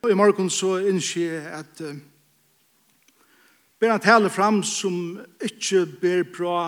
[0.00, 1.96] Og i morgen så innskje jeg at uh,
[3.80, 6.60] ber han tale fram som ikke ber bra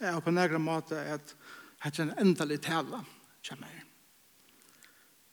[0.00, 1.34] er på nægra måte at
[1.84, 3.02] det er en endelig tale
[3.44, 3.82] kommer.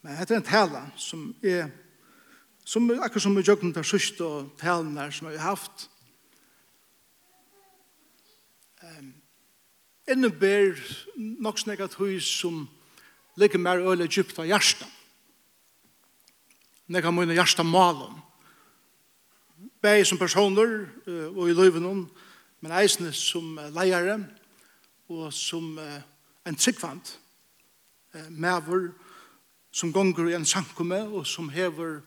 [0.01, 1.69] Men det er en tale som er
[2.65, 5.87] som, akkurat som vi jøkken tar sørst og talen der som vi har haft
[8.83, 9.13] um,
[10.11, 10.75] innebær
[11.15, 12.65] nok snakka tøy som
[13.39, 14.98] ligger mer øyla djupt av hjertet
[16.89, 18.17] når jeg mine hjärsta malen.
[19.81, 20.89] Begge som personer
[21.35, 22.09] og i løyven
[22.59, 24.17] men eisne som leiare
[25.09, 27.13] og som en tryggvand
[28.29, 28.89] maver
[29.71, 32.01] som gonger i en sankume og som hever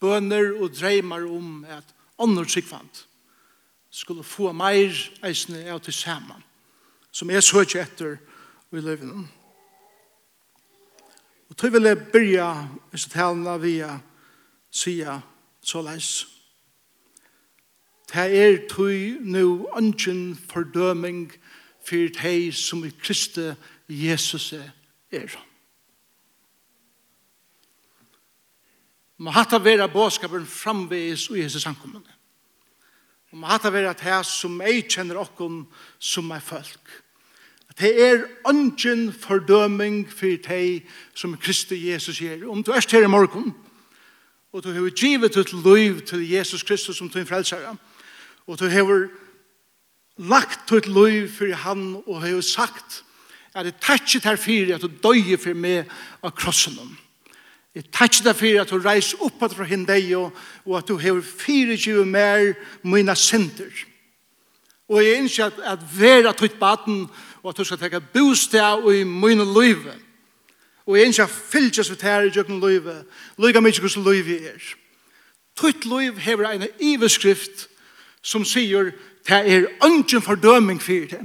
[0.00, 3.04] bøner og dreimer om at andre tryggvand
[3.90, 6.42] skulle få meir eisne av til saman
[7.12, 8.16] som jeg ikke etter
[8.76, 9.28] i løyven.
[11.48, 13.94] Og tog vil jeg begynne hvis jeg taler via
[14.76, 15.22] sier
[15.64, 16.26] så leis.
[18.12, 21.32] Det er tog nu ønsken fordøming
[21.86, 23.50] for de som i Kristi
[23.88, 25.36] Jesus er.
[29.18, 32.12] Man hatt å være båskapen framvis i Jesus ankommende.
[33.32, 35.64] Og man hatt å være det som jeg kjenner okken
[35.98, 37.02] som er folk.
[37.76, 40.82] Det er ønsken fordøming for de
[41.14, 42.46] som Kristi Jesus er.
[42.48, 43.54] Om du er til i morgen,
[44.56, 47.76] og du hever givet ut liv til Jesus Kristus som din frelsere,
[48.46, 49.08] og du hever
[50.16, 53.02] lagt ut liv for han og hever sagt
[53.54, 55.84] at det takkje der fyrir at du døye for meg
[56.24, 56.96] av krossen om.
[57.74, 61.76] Jeg takkje der fyrir at du reis oppat fra hindeg og at du hever fyrir
[61.76, 63.84] givet mer mine synder.
[64.88, 67.04] Og jeg innskjer at, at vera tutt baden
[67.42, 70.05] og at du skal teka bostad og i mine livet
[70.86, 73.04] Og jeg ønsker fylkes vi her i jøkken løyve,
[73.38, 74.74] løyga mye hvordan løyve er.
[75.56, 77.68] Tøyt løyve hever en iveskrift
[78.22, 78.92] som sier
[79.26, 81.24] det er ønsken fordøming for det.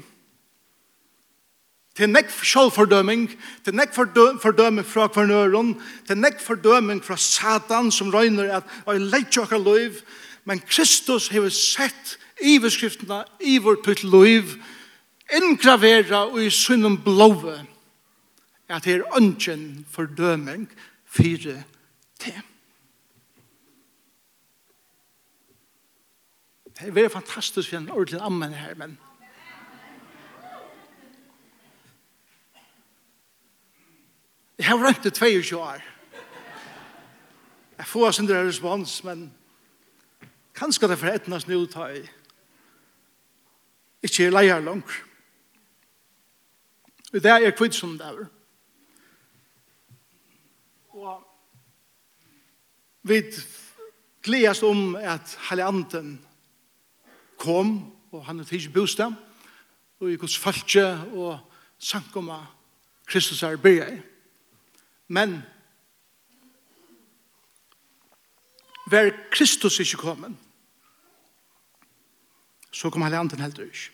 [1.97, 3.27] Det er nekk sjålfordøming,
[3.65, 5.73] det er nekk fordøming fra kvarnøren,
[6.07, 9.99] det er nekk fordøming fra Satan som røyner at jeg leitje okkar løyv,
[10.47, 14.55] men Kristus hever sett iveskriftene i vårt tøyt løyv,
[15.35, 17.59] ingravera og i sunnum blåve
[18.71, 20.69] at det er ønsken fordøming
[21.05, 21.63] fire
[22.19, 22.41] til.
[26.65, 28.97] Det er veldig fantastisk for en ordentlig ammen her, men
[34.61, 35.81] Jeg har rømt det 22 år.
[37.77, 39.33] Jeg får oss sin respons, men
[40.53, 42.03] kanskje det er for etnas nå ta i.
[44.05, 44.91] Ikke leier langt.
[47.13, 48.29] Og det er kvitt som det er.
[53.03, 53.23] Vi
[54.23, 56.25] gledes om at Helianten
[57.37, 59.13] kom, og han er tidlig bostad,
[59.99, 61.39] og i Guds falske og
[61.77, 62.45] sankomma
[63.05, 64.03] Kristus er byrje.
[65.07, 65.41] Men
[68.91, 70.37] var Kristus ikke kommet,
[72.71, 73.91] så kom hele anden helt ikke.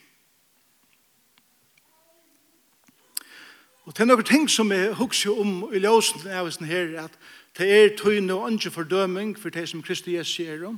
[3.88, 7.14] Og det er noen ting som jeg husker om i løsene av oss her, at
[7.58, 10.78] Det er tøyne og ikke fordøming for det som Kristi Jesus sier om.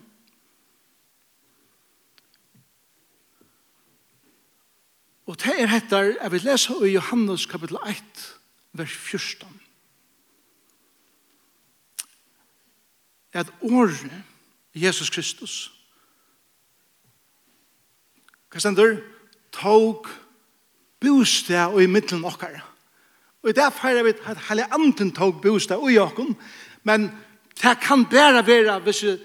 [5.27, 8.39] Og det er hettar, jeg vil lese i Johannes kapittel 1,
[8.73, 9.61] vers 14.
[13.33, 14.23] At året
[14.73, 15.71] Jesus Kristus,
[18.49, 18.97] hva stender,
[19.51, 20.07] tog
[20.99, 22.63] bostad og i middelen okkar.
[23.43, 25.99] Og i det feirer vi at hele anden tog bostad og i
[26.83, 27.11] Men
[27.61, 29.19] det kan bare være visse,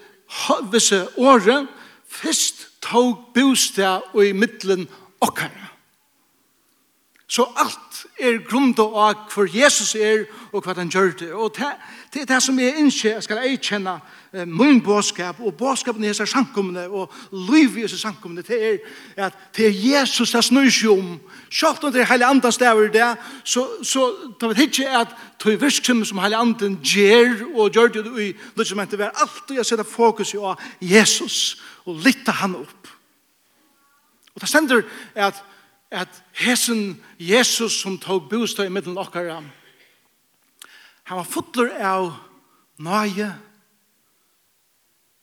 [0.71, 1.67] visse året
[2.09, 4.87] først tog bostad og i middelen
[5.21, 5.74] okkara.
[7.27, 11.29] Så alt er grunda av hvor Jesus er og hva han gjør det.
[11.33, 11.71] Og det,
[12.13, 13.95] det er det som jeg ikke skal eikjenne
[14.29, 18.43] eh, min bådskap og bådskapen i disse sankumene og liv i disse sankumene.
[18.45, 21.15] Det er at det er Jesus det snur seg om.
[21.49, 23.09] Selv om det er heilig andre steder det,
[23.43, 24.05] så, så
[24.41, 28.29] det vet ikke at det er virksom som heilig andre gjør og gjør det i
[28.53, 29.01] løsmentet.
[29.01, 30.53] Det er alltid å sette fokus på
[30.93, 31.57] Jesus
[31.89, 32.93] og lytte han opp.
[34.35, 34.85] Og det stender
[35.15, 35.41] at
[35.91, 39.43] at hesen Jesus som tog bostad i middelen okkara,
[41.05, 42.09] han var fotler av
[42.81, 43.29] nøye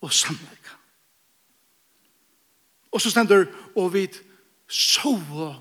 [0.02, 0.70] og sannleik.
[2.92, 4.06] Og så stender, og vi
[4.68, 5.54] sove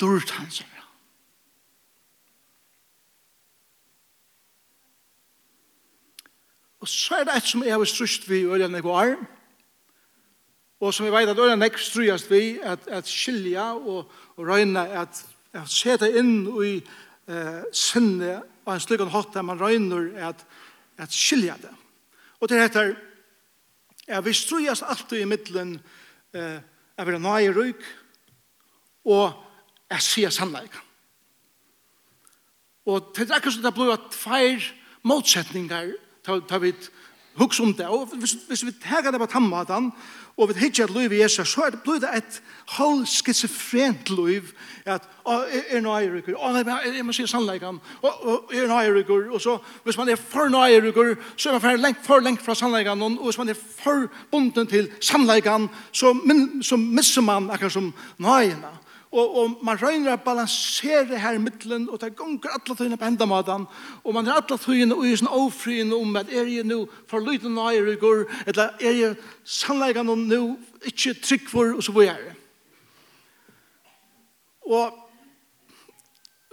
[0.00, 0.68] dørt hans her.
[6.82, 9.14] Og så er det et som jeg har strust vi i øyne i går,
[10.82, 14.82] Og som vi vet at øyne nekk strujast vi at, at skilja og, og røyne
[14.98, 15.20] at,
[15.54, 20.42] at sette inn i eh, sinne og en slik hatt der man røyner at,
[20.98, 21.70] at skilja det.
[22.40, 22.94] Og det heter
[24.08, 25.76] at vi strujast alltid i middelen
[26.34, 26.58] eh,
[26.98, 27.84] av vi er nøye røyk
[29.06, 29.38] og
[29.92, 30.74] jeg sier sannleik.
[32.90, 34.66] Og det er akkurat som det blir at feir
[35.06, 35.94] motsetningar
[36.26, 36.74] tar vi
[37.38, 39.92] hugsa om det, og hvis, hvis vi teker det på tannmaten,
[40.36, 42.42] og vi hittar et liv i Jesus, så er det blir det et
[42.76, 44.52] halv skizofrent liv,
[44.84, 46.34] at er nøyrykker,
[46.96, 51.48] jeg må si sannleikene, og er nøyrykker, og så hvis man er for nøyrykker, så
[51.48, 54.90] er man for lengt, for lengt fra sannleikene, og hvis man er for bunden til
[55.00, 56.14] sannleikene, så,
[56.62, 58.78] så misser man akkurat som nøyene
[59.12, 63.04] og, og man røyner å balansere her i midtelen, og det gonger alle tøyene på
[63.04, 63.66] hendamaten,
[64.04, 67.20] og man er alle tøyene og i sånn ofryen om at er jeg nå for
[67.20, 70.40] lyden og eier i går, eller er jeg sannleggende nå
[70.88, 72.38] ikke trygg for, og så hvor jeg er.
[74.72, 74.98] Og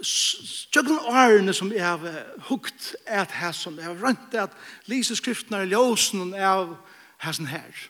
[0.04, 4.52] tjøkken årene som jeg har hukt er at her som jeg har rønt at
[4.90, 6.76] lise skriftene i ljøsen av
[7.24, 7.88] her som her.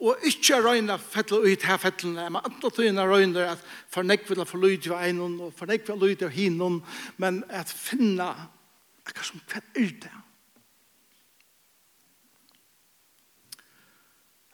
[0.00, 4.46] Og ikke røyne fettel ut her fettelene, men andre tøyene røyne at fornekk vil ha
[4.48, 6.80] forlyd av enen, og fornekk vil ha lyd av hinnen,
[7.20, 8.30] men at finne
[9.04, 10.14] akkurat som hva er det?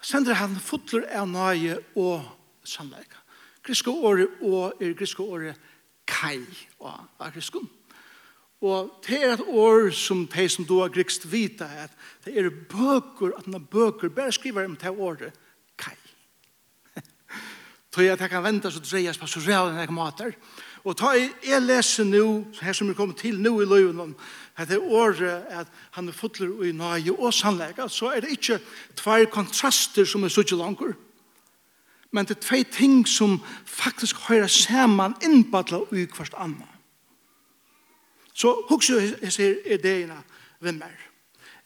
[0.06, 2.26] Sender han fotler av nøye og
[2.66, 3.22] sannleika.
[3.66, 5.58] Griske året og er griske året
[6.06, 6.42] kai
[6.78, 7.66] og agriskund.
[8.66, 11.92] Og det er et år som de som du har grikst vita at
[12.26, 15.32] det er bøker, at når bøker, bare skriver om det året,
[15.78, 15.94] kai.
[17.92, 20.34] Tror jeg at jeg kan vente så dreies på så reale jeg mater.
[20.86, 22.26] Og ta i, jeg leser nå,
[22.62, 24.14] her som er kommet til nå i løven,
[24.56, 28.60] at det året at han er fotler i nøye og sannlega, så er det ikke
[28.94, 30.94] tvær kontraster som er så ikke langer.
[32.14, 36.75] Men det er tvei ting som faktisk høyre saman innbattla i hvert annet.
[38.36, 40.18] Så hugsa jeg ser ideene
[40.60, 40.92] ved meg.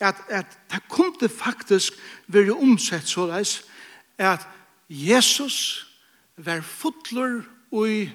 [0.00, 3.60] At, at det kunne faktisk være omsett så leis
[4.18, 4.46] at
[4.88, 5.86] Jesus
[6.36, 8.06] var fotler og i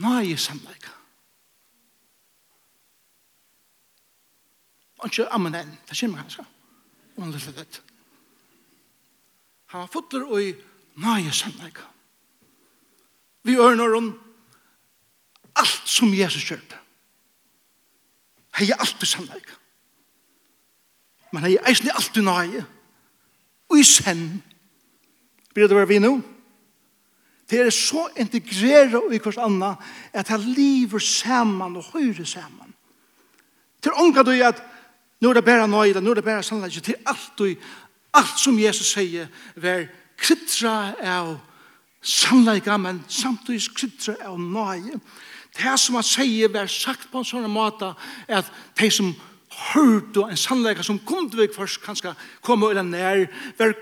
[0.00, 0.96] nøye samleika.
[5.00, 6.44] Og ikke ammen enn, det kommer kanskje.
[7.16, 7.82] Og han lytter det.
[9.72, 10.52] Han var fotler og i
[11.00, 11.86] nøye samleika.
[13.42, 14.12] Vi ørner om
[15.56, 16.80] alt som Jesus kjørte
[18.60, 19.48] hei alltid sannleik.
[21.32, 22.64] Men hei eisen alltid nøye.
[23.70, 24.40] Og i senn.
[25.54, 26.14] Blir det være vi nå?
[27.50, 29.74] Det er så integreret i hvers anna
[30.14, 32.74] at han lever saman og høyre saman.
[33.82, 34.60] Til ånka du at
[35.20, 36.78] nå er det bare nøye, nå er det bare sannleik.
[36.82, 37.48] Til alt du,
[38.14, 39.26] alt som Jesus sier,
[39.56, 39.88] vær
[40.20, 41.34] kritra av
[42.00, 44.94] sannleik, men samtidig kritra av nøye.
[44.94, 45.00] Nøye
[45.60, 47.92] Det som han sier var sagt på en sånn måte
[48.28, 48.48] at
[48.80, 49.12] de som
[49.70, 52.14] hørte en sannleika som kom til vekk først kanskje
[52.46, 53.26] kom eller nær
[53.58, 53.74] var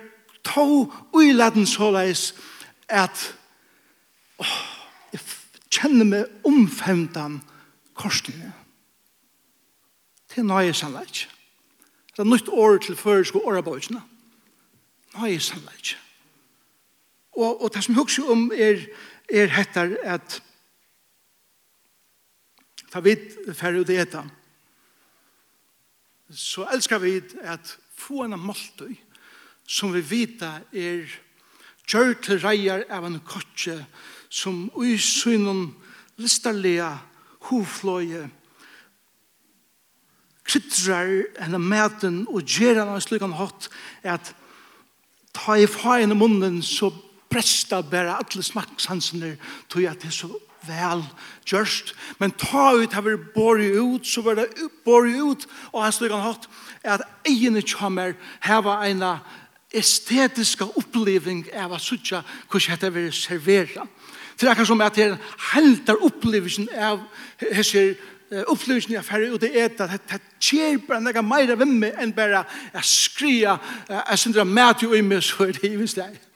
[0.43, 2.33] to uiladen såleis
[2.89, 3.21] at
[4.41, 4.57] åh,
[5.13, 5.23] jeg
[5.71, 7.41] kjenner meg omfemtan
[7.99, 8.53] korsene
[10.33, 11.27] til nøye sannleik.
[12.15, 14.01] Det er nytt år til før sko årabøysene.
[15.19, 15.95] Nøye sannleik.
[17.39, 18.83] Og, og det som jeg husker om er,
[19.31, 20.41] er hettar at
[22.91, 24.25] ta vid færre ut eta.
[26.31, 28.95] Så elskar vi at få en måltøy
[29.69, 31.09] som vi vita er
[31.89, 33.77] kjør til reier av en kotje
[34.29, 35.71] som ui synen
[36.21, 36.95] listarlega
[37.49, 38.27] hofløye
[40.49, 43.69] krytrar henne maten og gjer henne slik han hatt
[44.09, 44.33] at
[45.37, 46.91] ta i faen i munnen så
[47.29, 49.35] presta bæra alle smakshansene
[49.69, 50.31] tog at det er så
[50.67, 51.05] vel
[51.47, 51.95] gjørst.
[52.19, 54.49] Men ta ut har vi bori ut, så var det
[54.85, 56.49] bori ut, og han stod han hatt,
[56.85, 59.05] at egene kommer heva en
[59.75, 63.87] estetiska oppleving av at sutja hvordan dette vil servera.
[64.39, 65.19] Det er akkurat som at det er
[65.53, 67.03] heldar opplevelsen av
[67.43, 67.97] hesser
[68.29, 72.45] upplevelsen jag færre ut i äta at det kjer bare nega meira vimmer enn bare
[72.73, 76.28] att skria att syndra mät i mig så er det i vissläget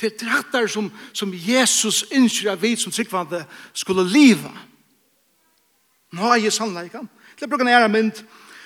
[0.00, 3.42] til trattar som, som Jesus innskjer av vi som tryggvande
[3.76, 4.52] skulle liva.
[6.16, 7.08] Nå er jeg sannleikan.
[7.36, 8.22] Det er bruker en ære mynd,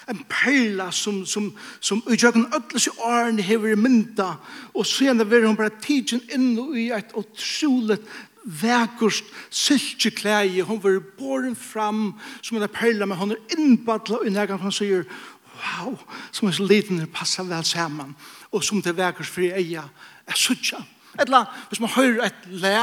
[0.09, 1.51] en perla som, som,
[1.81, 4.35] som utjøkken i årene hever i mynda,
[4.75, 7.99] og senere vil hun bare tidsen inn i et utrolig
[8.45, 10.65] vekkert silkeklæje.
[10.69, 12.13] Hun vil båren fram
[12.43, 15.07] som en perla, men hun er innbattla i nægan, for han sier,
[15.55, 15.97] wow,
[16.33, 18.17] som er så liten, det passer vel sammen,
[18.53, 19.89] og som det vekkert fri eia,
[20.27, 20.83] er suttja.
[21.21, 22.79] Eller hvis man hører et læ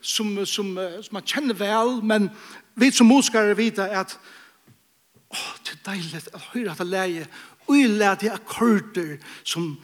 [0.00, 2.30] som, som, som man kjenner vel, men
[2.74, 4.18] vi som musikere vet at
[5.32, 7.28] åh, oh, det er deilig å høre at det læget,
[7.68, 9.76] og jeg lærer det akkorder som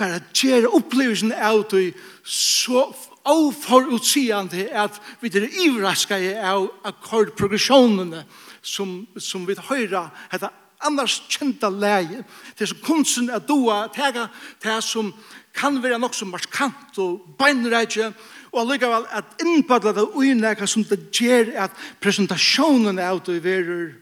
[0.00, 1.92] bare gjør opplevelsen av det
[2.24, 2.86] så
[3.28, 8.24] avforutsigende at vi er ivrasket av akkordprogresjonene
[8.62, 12.22] som, som vi hører heter annars kjenta leie.
[12.56, 14.28] Det er så kunsten at er tega
[14.62, 15.12] det som
[15.54, 18.12] kan være nok som markant og beinreitje,
[18.52, 23.92] og allikevel at innpadla det uinleika som det gjør at presentasjonen er ute i verur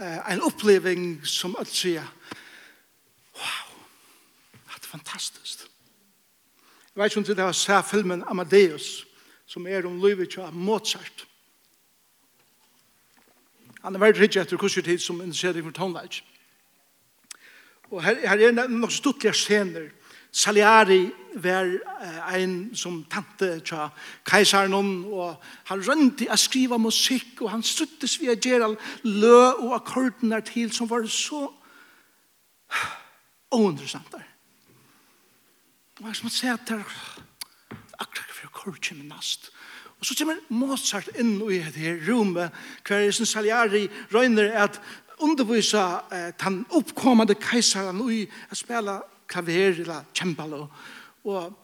[0.00, 2.06] eh, en oppleving som alt sier
[3.36, 3.74] wow,
[4.64, 5.66] det er fantastisk.
[6.98, 9.04] Jeg vet ikke om det er å se filmen Amadeus,
[9.46, 11.26] som er om livet av Mozart.
[13.84, 16.24] Han er veldig riktig etter kursetid som interesserer for tonelage.
[17.92, 19.86] Og her, her er nok stuttlige scener
[20.32, 21.08] Salieri
[21.42, 21.70] var
[22.28, 23.88] ein som tante tja
[24.28, 25.36] kejsaren og
[25.70, 30.90] han rønte å skriva musikk og han struttes via Gerald lø og akkordene til som
[30.90, 31.46] var så
[33.54, 34.26] ointeressant der.
[35.96, 36.82] Det var som å se at det
[37.98, 39.50] akkurat for akkord med nast.
[39.98, 42.54] Og så kommer Mozart inn i det rommet
[42.86, 44.78] hver som Salieri røyner at
[45.18, 50.68] undervisa eh, den oppkommande kejsaren i å spela klaver eller kjempal og,
[51.28, 51.56] og,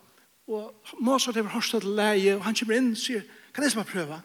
[1.01, 3.89] Mozart har hørt til leie og han kommer inn og sier kan jeg som har
[3.89, 4.21] prøve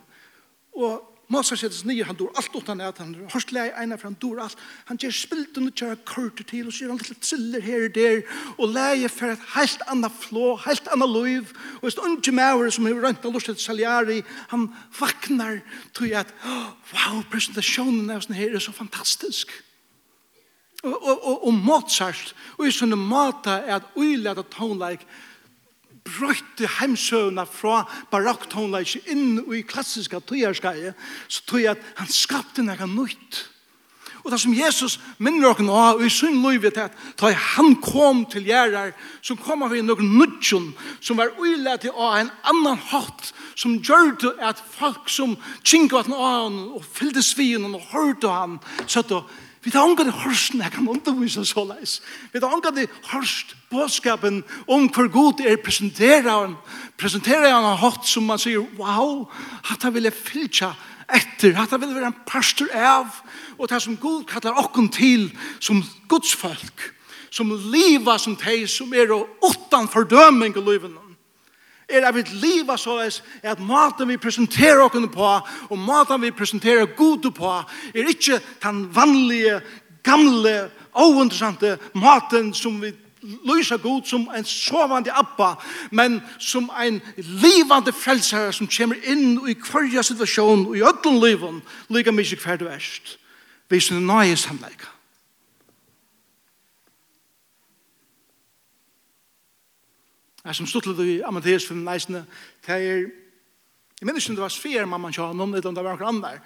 [0.80, 4.10] og Mozart sier nye han dår alt utan at han har hørt leie ene for
[4.10, 7.62] han dår alt han gjør spilten og kjører kurter til og sier han litt triller
[7.64, 8.24] her og der.
[8.58, 12.74] Og leie for et helt annet flå helt annet liv og hvis det unge maver
[12.74, 14.20] som har rønt av lort til saliari
[14.50, 14.68] han
[15.00, 15.62] vaknar
[15.94, 16.36] til jeg at
[16.92, 19.54] wow presentasjonen er sånn her er så fantastisk
[20.84, 25.08] og, og, og, og Mozart, og i sånne måter er at uilet av tonelike
[26.10, 30.92] brøyte heimsøvna fra barokktonleik inn i klassiska tøyerskei,
[31.28, 33.46] så tøy at han skapte noe nytt.
[34.20, 37.78] Og det som Jesus minner oss nå, og i sin liv er at da han
[37.84, 38.92] kom til gjerrar,
[39.24, 43.78] så kom han ved noen nudjon, som var uilet til av en annan hatt, som
[43.80, 49.16] gjør at folk som kjinket av han, og fyllde svinen, og hørte han, så at
[49.70, 52.00] Vi tar ångad hørst når jeg kan undervise så leis.
[52.34, 56.56] Vi har ångad hørst bådskapen om hvor god er presenterer han.
[56.98, 59.28] Presenterer han hatt som man sier, wow,
[59.70, 60.72] hatt han ville fylltja
[61.06, 63.14] etter, hatt han ville være en pastor av,
[63.60, 65.30] og det som god kallar okken til
[65.62, 66.90] som gudsfolk,
[67.30, 71.09] som liva som teg, som er og åttan fordøming i livene
[71.90, 75.30] er at vi liva så er at maten vi presenterer okken på,
[75.70, 77.54] og maten vi presenterer god på,
[77.96, 79.62] er ikke den vanlige,
[80.04, 85.56] gamle, ointeressante maten som vi lysa god som en sovande abba
[85.92, 92.12] men som en livande frelsare som kommer inn i hverja situasjon, i ödlen liven, lika
[92.12, 93.18] mykje hver du erst.
[93.70, 94.88] Vi sin nøye samleika.
[100.50, 102.24] er som stod til i Amadeus for neisene,
[102.66, 103.06] det er,
[104.00, 106.16] jeg minnes ikke om det var sfer mamma kjøren, noen eller om det var noen
[106.16, 106.40] andre.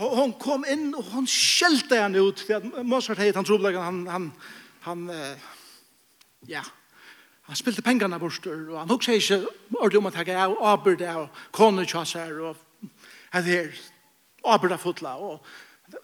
[0.00, 4.06] Hon kom inn, og hon skjelte henne ut, for at Mozart heit, han trodde han,
[4.08, 4.30] han,
[4.86, 5.50] han, uh,
[6.48, 6.62] ja,
[7.48, 9.40] han spilte pengene bort, og han hokk seg ikke
[9.76, 12.88] ordentlig om at han gav arbeid av kone kjøy, og
[13.34, 13.84] henne her,
[14.54, 15.44] arbeid av fotla, og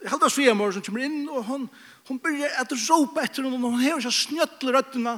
[0.09, 1.65] Halda Svemor som kommer inn og hon,
[2.09, 5.15] hon byrjar at råpa etter henne og hon hever seg snjøttel røttene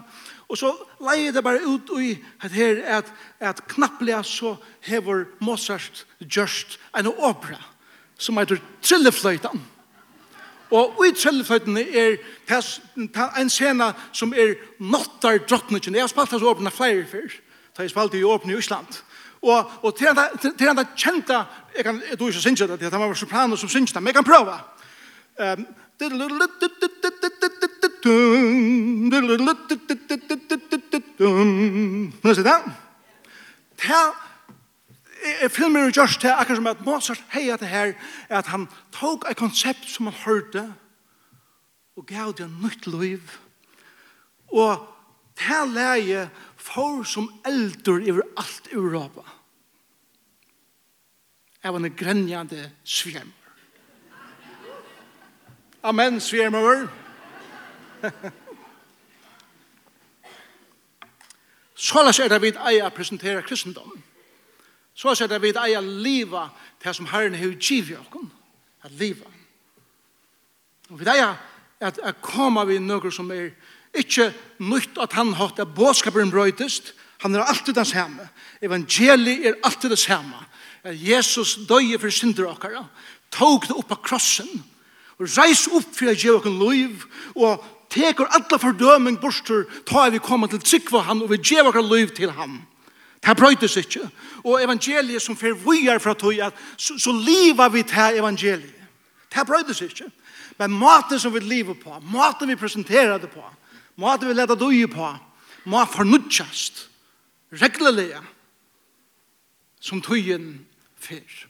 [0.50, 0.70] og så
[1.02, 2.12] leier det bare ut i
[2.42, 3.10] at her at,
[3.40, 7.60] at knapplega så hever Mozart gjørst en opera
[8.20, 9.62] som heter Trillefløytan
[10.70, 12.18] og i Trillefløytan er
[13.40, 17.30] en scena som er nottar drottningen jeg har spalt hans åpna flere før
[17.76, 18.98] da jeg spalt i åpne i Ísland.
[19.42, 21.44] Og, og til han, til, han da kjenta,
[21.76, 24.14] jeg kan, du tror ikke synes det, det var soprano som synes det, men jeg
[24.14, 24.58] kan prøve.
[25.40, 25.66] Um,
[32.22, 32.58] Nå ser det?
[33.80, 33.94] Til
[35.42, 37.92] jeg filmer jo just det, akkurat som at Mozart heier det her,
[38.28, 40.74] at han tok et konsept som han hørte,
[41.96, 43.20] og gav det en nytt liv.
[44.48, 44.86] Og
[45.36, 49.24] til leie, for som eldur over alt Europa.
[51.62, 53.32] Jeg var en grenjande svjermer.
[55.82, 56.88] Amen, svjermer.
[61.80, 64.02] Så la seg det eia presentera kristendommen.
[64.94, 66.48] Så seg det vidt eia liva
[66.82, 68.28] til som Herren har givet oss.
[68.84, 69.28] At liva.
[70.90, 71.36] Og vi eia
[71.80, 73.50] at, at koma vi nøkker som er
[73.96, 74.30] Ikke
[74.62, 78.28] nytt at han har at bådskaperen brøytest, han er alltid den samme.
[78.62, 80.36] Evangeliet er alltid det samme.
[80.84, 82.86] At Jesus døye for synder okkara,
[83.30, 84.48] tog det opp av krossen,
[85.20, 87.04] og reis opp for å gjøre okken liv,
[87.36, 87.60] og
[87.92, 92.14] teker alle fordøming borster, ta vi kommer til trikva han, og vi gjør okken liv
[92.16, 92.62] til han.
[93.20, 94.06] Det brøytes ikke.
[94.44, 96.40] Og evangeliet som fer er fra tog,
[96.76, 98.88] så, så livet vi til evangeliet.
[99.28, 100.08] Det brøytes ikke.
[100.58, 103.44] Men maten som vi lever på, maten vi presenterer det på,
[103.96, 105.08] Må vi leta døye på,
[105.64, 106.86] må fornudjast,
[107.52, 108.20] reglelige,
[109.80, 110.66] som tøyen
[111.00, 111.46] fyr.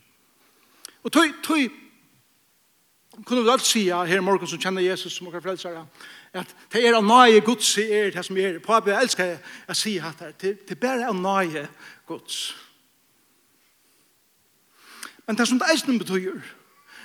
[1.03, 1.69] Og tøy, tøy,
[3.25, 5.85] kunne vi alt sija her i morgen som kjenner Jesus som okkar frelsare,
[6.33, 8.61] at det er av nøye gods i er det som er.
[8.63, 10.23] Papi, jeg elsker jeg sier hatt.
[10.39, 11.67] Det, det er bare av nøye
[12.07, 12.53] gods.
[15.27, 16.39] Men det som det eisen betyr,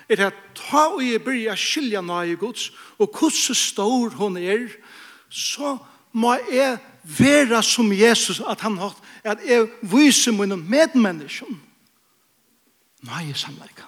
[0.10, 2.70] er at ta og jeg byrja skilja nøye gods,
[3.02, 4.70] og hvordan stor hun er,
[5.36, 5.78] så
[6.16, 11.52] må jeg være som Jesus, at han har, at jeg viser mine medmennesker.
[13.06, 13.84] Nei, samleika.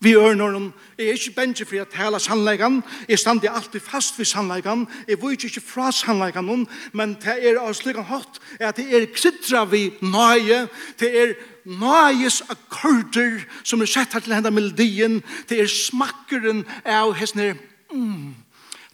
[0.00, 0.66] Vi er når hun,
[0.98, 5.46] er ikke bensje for å tale sannleggen, jeg stander alltid fast ved sannleggen, jeg vet
[5.48, 10.68] ikke fra sannleggen men det er av slik hatt, at det er kryddra vi nøye,
[11.00, 11.34] det er
[11.66, 17.56] nøyes akkorder som er sett her til henne melodien, det er smakkeren av hessene,
[17.90, 18.36] mm,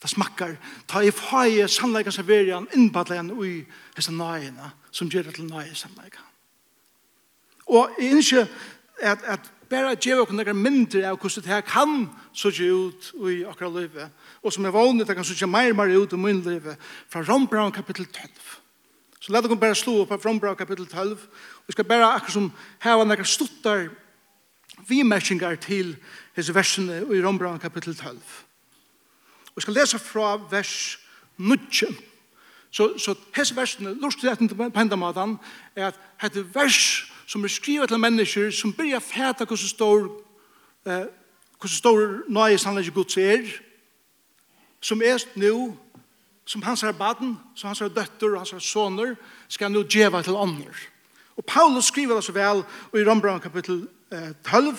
[0.04, 3.62] det smakkar, ta i faje sannleika som veri han, innpadla han ui
[3.96, 6.20] hessa nøyina, som gjør det til nøye sannleika.
[7.72, 8.42] Og jeg innskje
[9.00, 12.04] at, at bare djeva okkur nekar mindre av hvordan det her kan
[12.36, 14.12] sutja ut i okra livet,
[14.44, 16.76] og som er vanlig, det kan sutja meir meir ut i min livet,
[17.08, 18.28] fra Rombraun kapittel 12.
[19.24, 21.16] Så let okkur bare slå opp av Rombraun kapittel 12,
[21.64, 22.52] og skal bare akkur som
[22.84, 23.88] heva nekar stuttar
[24.84, 25.96] vimerkingar til
[26.36, 28.43] hese versene i Rombraun kapittel 12.
[29.56, 30.98] Og skal lese fra vers
[31.38, 31.58] 9.
[32.70, 35.36] Så, så hese versene, lort til dette på pendamatan,
[35.76, 40.08] er at dette vers som er skrivet til mennesker som byrja fæta hvordan står
[40.86, 41.06] eh,
[41.64, 43.46] hvordan står nøye sannlegg Guds er,
[44.80, 45.76] som er nå,
[46.44, 49.14] som hans er baden, som hans er døtter og hans er soner,
[49.48, 50.76] skal nå djeva til ånder.
[51.36, 52.60] Og Paulus skriver det så vel
[52.94, 54.76] i Rombrand kapittel eh, 12,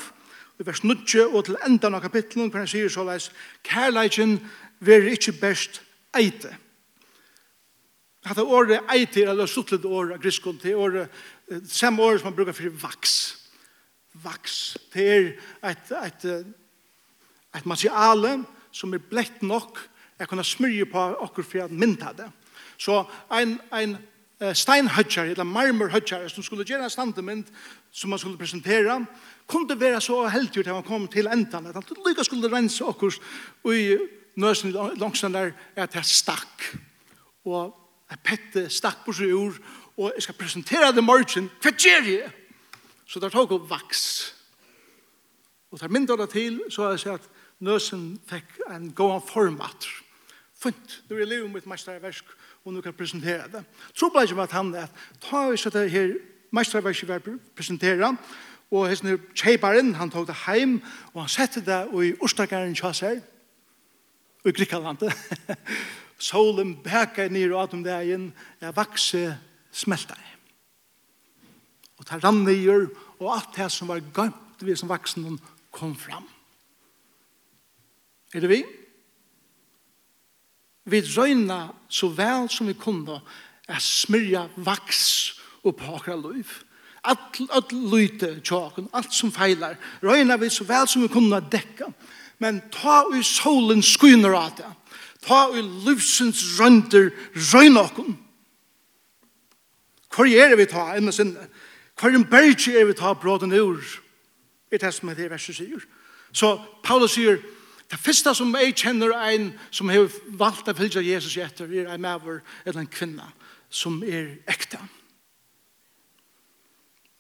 [0.60, 3.32] i vers 9 og til enda av kapitlen, hvor han sier så leis,
[3.64, 4.38] kærleikken
[4.86, 5.82] verður ikkje best
[6.16, 6.52] eite.
[8.26, 11.10] Hatta ordet eite eller suttlet ord av griskon, det er ordet,
[11.70, 13.18] samme ordet som man brukar fyrir vaks.
[14.24, 15.28] Vaks, det er
[15.70, 16.26] et, et,
[17.60, 18.40] et materiale
[18.76, 19.78] som er blekt nok
[20.20, 22.28] jeg kunne smyrje på okkur for jeg mynda det.
[22.80, 23.98] Så ein, ein
[24.56, 27.46] steinhøtjar, eller marmorhøtjar, som skulle gjøre en standemynd
[27.92, 29.00] som man skulle presentera,
[29.48, 33.16] kunne være så heldig til man kom til endan, at han lykka skulle rense okkur
[33.72, 33.98] i
[34.36, 36.68] nøsen langsen der er at jeg stakk.
[37.46, 37.76] Og
[38.10, 39.60] jeg pette stakk på seg ord,
[39.98, 41.50] og jeg skal presentere det morgen.
[41.62, 42.32] Hva gjør jeg?
[43.06, 44.34] Så der tok opp vaks.
[45.72, 49.88] Og der mindre det til, så har jeg sett at nøsen fikk en god format.
[50.56, 52.26] Fynt, nu er jeg livet mitt mesterversk,
[52.66, 53.64] og nu kan jeg presentere det.
[53.96, 54.88] Tro bare ikke med at han er,
[55.22, 56.16] ta vi så det her
[56.56, 58.16] mesterversk vi vil presentere,
[58.72, 60.82] og hesten her kjeiparen, han tok det heim,
[61.14, 63.22] og han sette det i orsdagaren kjasser,
[64.46, 65.14] i Grikkalandet.
[66.18, 68.30] Solen bækker ned og atom dagen,
[68.62, 69.24] jeg vakse
[69.76, 70.16] smelta.
[72.00, 72.88] Og tar rann nir,
[73.20, 75.40] og alt det som var gømt vi som vaksen
[75.76, 76.28] kom fram.
[78.34, 78.62] Er det vi?
[80.86, 83.20] Vi drøyna så vel som vi kunne
[83.66, 85.02] er smyrja vaks
[85.66, 86.46] og pakra liv.
[87.06, 91.90] Alt, alt lyte tjåken, alt som feilar, røyna vi så vel som vi kunne dekka.
[91.90, 94.72] dekka men ta i solen skyner av det.
[95.26, 97.10] Ta i livsens rønder
[97.54, 98.18] røyne okken.
[100.16, 101.48] Hvor er vi ta, enn og sinne?
[102.00, 103.82] Hvor er en berge er vi ta bråden ur?
[104.70, 105.84] Det er det som er det verset sier.
[106.36, 107.40] Så Paulus sier,
[107.92, 110.08] det første som jeg kjenner en som har
[110.40, 113.28] valgt å fylge Jesus etter, er en maver eller en kvinne
[113.70, 114.80] som er ekte.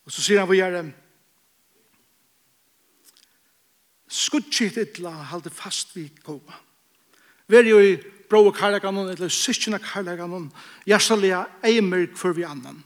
[0.06, 0.86] Og så sier han, vi er det,
[4.16, 6.56] skudget etla halde fast vi koma.
[7.52, 7.96] Veri jo i
[8.30, 10.50] brau karlaganon, eller syskina karlaganon,
[10.88, 12.82] jastalega eimer for vi annan.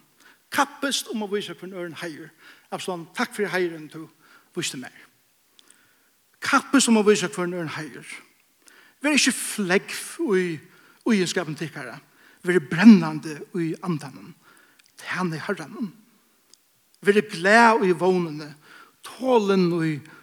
[0.52, 2.32] Kappest om å vise kvar øren heier.
[2.74, 4.08] Absalom, takk for heieren du
[4.58, 4.94] viste meg.
[6.42, 8.06] Kappest om å vise kvar øren heier.
[9.00, 9.94] Veri ikke flegg
[10.36, 10.60] i
[11.08, 12.00] ugenskapen tikkara.
[12.44, 14.34] Veri brennande i andanen.
[15.00, 15.94] Tjene i herranen.
[17.06, 18.56] Veri glæ i vånene.
[19.06, 20.19] Tålen i vånene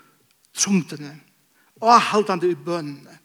[0.57, 1.12] trumtene,
[1.83, 3.19] avhaldande i bønene.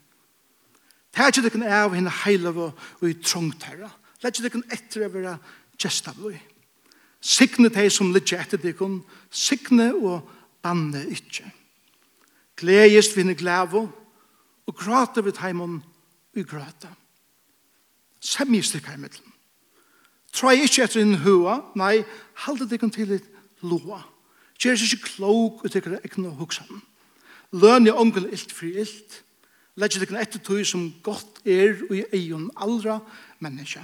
[1.12, 3.89] Tær ikke dere av henne heile og i trångt herre.
[4.24, 5.38] Lett ikke dere etter å være
[5.82, 6.38] gestabløy.
[7.22, 8.89] Signe de som ligger etter dere,
[9.30, 10.30] signe og
[10.63, 11.46] banne ikke.
[12.62, 13.88] Gledes vi henne glave,
[14.67, 15.82] og gråte ved heimen
[16.36, 16.94] og gråter.
[18.22, 19.34] Semmi stikker i middelen.
[20.32, 22.06] Try ikke etter en hua, nei,
[22.46, 23.28] halde dere til litt
[23.65, 24.00] loa.
[24.62, 26.84] Gjer ikke klok ut dere egne huksanen.
[27.52, 29.22] Lønne onkel ilt fri ilt.
[29.80, 33.00] Legg det etter tog som godt er og i egen aldra
[33.40, 33.84] menneske.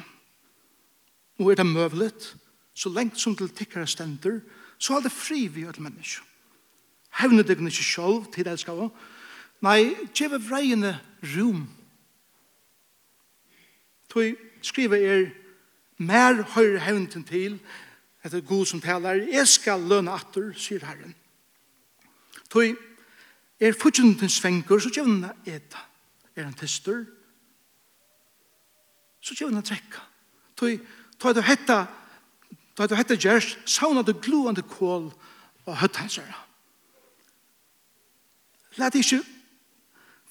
[1.39, 2.35] Og er det møvlet,
[2.73, 4.39] så lengt som til tikkere stender,
[4.77, 6.23] så er det fri vi et menneske.
[7.21, 8.89] Hevne det ikke selv til det skal
[9.61, 11.63] Nei, gjeve vreiene rom.
[14.09, 15.23] Tog skriver er
[15.97, 17.57] mer høyre hevnten til
[18.25, 21.15] etter god som taler, jeg skal lønne atter, sier Herren.
[22.53, 22.77] Tog
[23.59, 25.81] Er fudgjenten svenker, så gjør han eta.
[26.35, 27.05] Er han tester,
[29.21, 30.03] så gjør han trekka.
[30.57, 30.77] Toi,
[31.19, 31.85] toi du hetta,
[32.77, 35.09] toi du hetta gjerst, sauna du gloende kål
[35.65, 36.43] og høtt hans hensara.
[38.77, 39.23] Læt ikke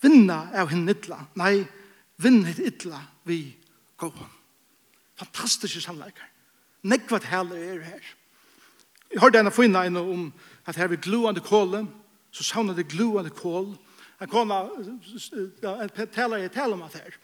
[0.02, 1.18] vinna av henne ytla.
[1.38, 1.66] Nei,
[2.22, 3.40] vinna henne ytla vi
[3.98, 4.32] gåan.
[5.18, 6.28] Fantastiske samleikar.
[6.86, 8.10] Nekvat heller er her.
[9.10, 10.28] Jeg hørte en av finna om
[10.66, 11.88] at her vi gloende kålen,
[12.36, 13.76] så savna det glo kål.
[14.18, 17.14] Han kom en talar i tal om att här.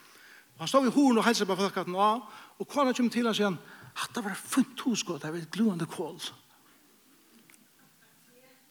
[0.58, 2.28] Han stod i horn och hälsade på folk att nå.
[2.32, 3.56] Och kålen kom till och sa
[3.94, 6.20] att det var fint hoskott av ett gloende kål.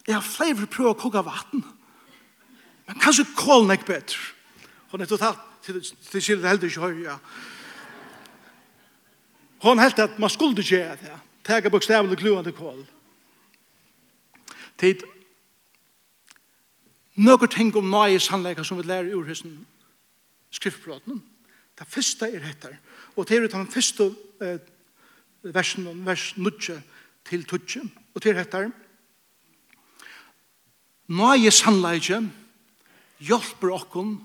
[0.06, 1.62] Jeg har flere prøver å koka vatten.
[2.88, 4.18] Men kanskje kålen er ikke bedre.
[4.90, 7.18] Hon er totalt til skilder heldig ikke høyre, ja.
[9.62, 11.18] Hon helt at man skulle gjøre det.
[11.46, 12.82] Tega bokstavlig gluende kål.
[14.78, 15.06] Tid
[17.14, 19.66] Några ting om nøye sannleika som vi lærer ur hessen
[20.50, 21.22] skriftbrotten.
[21.78, 22.76] Det første er hettar.
[23.16, 24.58] Og det er den første eh,
[25.42, 26.50] versen om vers 9
[27.28, 27.90] til 12.
[28.14, 28.70] Og det er hettar.
[31.08, 32.22] Nøye sannleika
[33.20, 34.16] hjelper okkon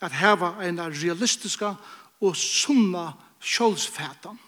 [0.00, 1.74] at heva en realistiska
[2.20, 4.38] og sunna sjålsfætan.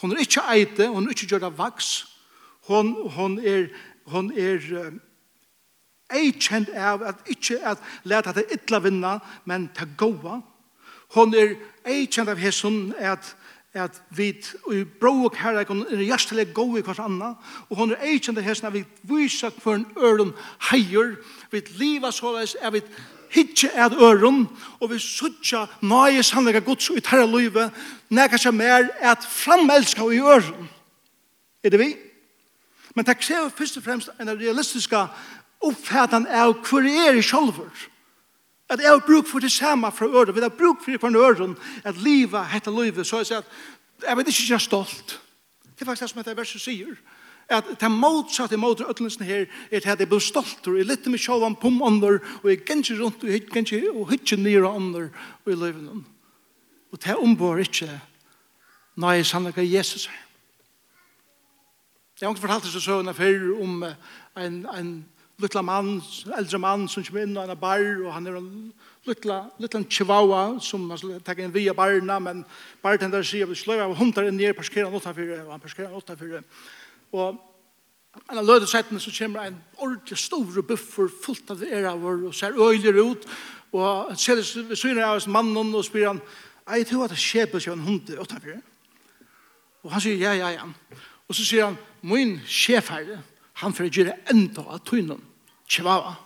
[0.00, 2.06] Hon er ikkje eite, hon er ikkje gjør vaks.
[2.68, 3.68] Hon, hon er
[4.10, 4.60] hon er
[6.14, 10.40] ei kjent av at ikkje at leta det ytla vinna, men ta goa.
[11.14, 13.34] Hon er ei kjent av hesson at
[13.74, 14.28] at vi
[14.70, 17.32] i bråk her er hjertelig gode i hver anna,
[17.66, 20.30] og hon er ei kjent av hesson at vi viser for en øren
[20.70, 21.16] heier,
[21.50, 22.84] vi liva såleis, at vi
[23.34, 24.46] hitje er øren,
[24.78, 27.66] og vi suttja nøye sannlega gods i terra løyve,
[28.14, 30.70] nekka seg mer at framelska i øren.
[31.64, 31.90] Er det vi?
[31.90, 32.13] Er det vi?
[32.94, 34.92] Men det krever først og fremst en realistisk
[35.64, 37.72] oppfattan av hva er i sjolver.
[38.70, 40.34] At jeg har bruk for det samme fra øren.
[40.34, 41.56] Vi har bruk for det fra øren.
[41.84, 43.06] At livet heter livet.
[43.06, 45.20] Så jeg sier at jeg vet ikke jeg er stolt.
[45.74, 46.96] Det er faktisk det som heter verset sier.
[47.48, 50.66] At det motsatt i mot ødelensen her er at jeg blir stolt.
[50.66, 52.20] Og jeg lytter meg selv om pom ånder.
[52.42, 55.08] Og jeg gjenker rundt og jeg gjenker og hytter nye ånder
[55.44, 56.04] og i livet.
[56.92, 57.90] Og det ombår ikke.
[58.96, 60.20] Nei, sannlega Jesus her.
[62.20, 64.90] Jeg har ikke fortalt disse søvnene før om en, en
[65.42, 65.96] lutla mann,
[66.38, 68.50] eldre mann som kommer inn og han er bar, og han er en
[69.08, 72.44] lutla, lutla chihuahua som han skulle takke inn via barna, men
[72.84, 75.90] bartender sier at vi slår av hundar inn nere, parkerer han utenfor, og han parkerer
[75.90, 76.44] han utenfor.
[77.18, 82.28] Og en av løde settene så kommer en ordentlig stor buffer fullt av era vår,
[82.28, 83.26] og ser øyler ut,
[83.74, 86.22] og han ser det ved syner av mannen og spyr han,
[86.70, 88.62] jeg tror at det skjer på seg en hund utenfor.
[89.82, 91.02] Og han sier, ja, ja, ja.
[91.28, 93.18] Og så sier han, min sjef her,
[93.62, 95.20] han får gjøre enda av tøynen,
[95.70, 96.16] kjevava.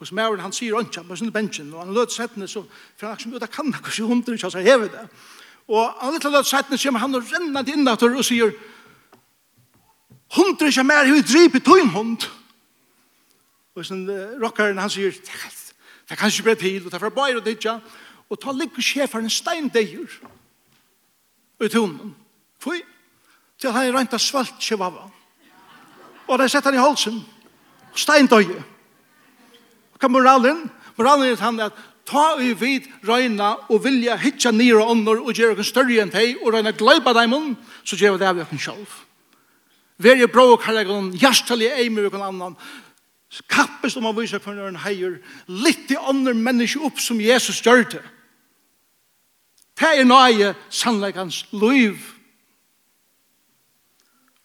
[0.00, 2.62] Og som er, han sier ikke, på sin bensjen, og han løter settene, så
[2.96, 5.06] for han som ut av kanna, hvordan hundre, ikke han hevet det.
[5.68, 8.54] Og han løter løter settene, så kommer han og renner til innater og sier,
[10.36, 12.28] hundre ikke mer, hun driver tøyn hund.
[13.76, 14.06] Og sånn,
[14.40, 17.76] rockeren, han sier, det kan ikke bli til, og det er fra bare og ditja,
[18.30, 20.06] og ta ligger sjeferen steindeir,
[21.60, 22.14] og i tonen.
[22.62, 22.80] Fy,
[23.60, 25.06] til han rent av svalt kjevava.
[26.28, 27.20] Og er sett han i halsen.
[27.96, 28.62] Steindøye.
[30.00, 30.64] Hva moralen?
[30.96, 31.76] Moralen er han at
[32.08, 36.40] ta i vid røyna og vilja hitja nira ånder og gjøre oss større enn teg
[36.40, 38.94] og røyna gløypa dem så gjør vi det av oss sjálf.
[40.00, 42.56] Vær i brå og karlagon, hjertelig eimer og annan,
[43.52, 47.84] kappes om å vise for når heier, litt i andre menneske opp som Jesus gjør
[47.92, 48.00] det.
[49.76, 52.00] Det er nøye sannleikans liv.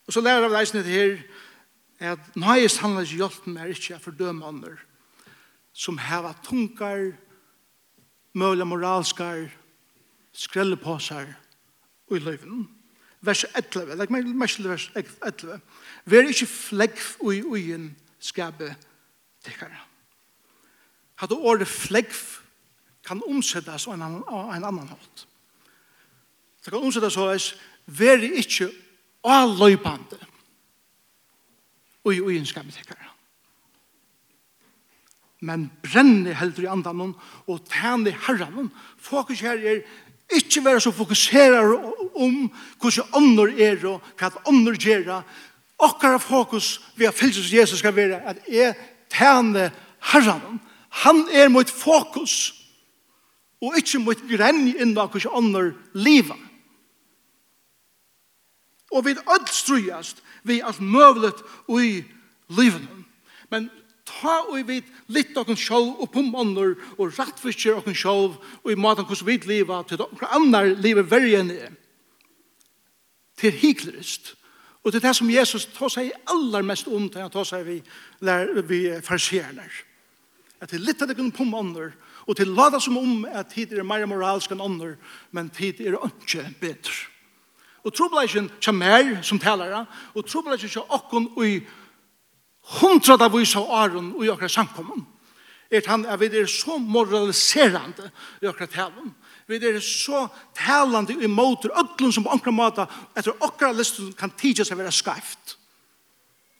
[0.07, 0.93] Og så lærer vi leisene til
[1.99, 4.75] her at nøye sannleis hjelpen er ikke å fordømme andre
[5.75, 7.09] som heva tunkar,
[8.35, 9.49] møyla moralskar,
[10.35, 11.27] skrellepåsar
[12.07, 12.63] og i løyven.
[13.25, 15.59] Vers 11, legg meg mest til vers 11.
[16.05, 17.89] Vær ikke flekk ui uien
[18.23, 18.69] skabe
[19.43, 19.81] tekkara.
[21.19, 22.13] Hatt året flekk
[23.05, 25.25] kan omsettes av en annan, av en annan hatt.
[26.63, 27.51] Det kan omsettes av oss,
[27.85, 28.71] vær ikke
[29.25, 30.21] og løypande
[32.05, 33.05] og i uinskap tekkar
[35.45, 37.13] men brenne heldur i andan
[37.47, 39.81] og tæne herran fokus her er
[40.33, 41.73] ikkje være så fokuserar
[42.15, 45.21] om hvordan ånder er og hva ånder gjør.
[45.77, 48.75] Okkara fokus vi har fyllt Jesus skal være at jeg
[49.09, 49.71] tæne
[50.11, 50.59] herran
[50.89, 52.53] han er mot fokus
[53.61, 56.39] og ikkje mot grenn innan hvordan ånder livet
[58.95, 62.05] Og vi öll strujast vi alt møvlet ui
[62.53, 62.87] liven.
[63.49, 63.69] Men
[64.05, 64.81] ta og vi
[65.11, 69.81] litt okken sjolv og pummånder og rattfisker okken sjolv og i maten hos vi liva
[69.89, 71.73] til okken annar livet enn er.
[73.35, 74.35] Til hiklerist.
[74.85, 77.79] Og til det som Jesus tar seg aller mest om til han tar seg vi,
[78.69, 79.71] vi farserner.
[80.61, 81.33] At til litt av det kunne
[82.25, 84.95] og til lada som om at tid er mer moralsk enn ånder,
[85.31, 87.14] men tid er ikke bedre
[87.85, 89.85] og trobladjen kja mer som talare,
[90.17, 91.59] og trobleisjen kja okkon ui
[92.79, 95.05] hundrada vis av åren ui okra samkommun.
[95.71, 98.09] Er han at vi er så moraliserande
[98.41, 99.13] i okra talen.
[99.47, 104.33] Vi er så talande i motor öllum som på okra mata etter okra listen kan
[104.33, 105.57] tidja seg vera skreift.